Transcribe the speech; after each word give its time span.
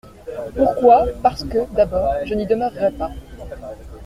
Pourquoi? 0.55 1.05
Parce 1.21 1.43
que, 1.43 1.59
d'abord, 1.75 2.11
je 2.25 2.33
n'y 2.33 2.47
demeurerai 2.47 2.89
pas. 2.93 3.11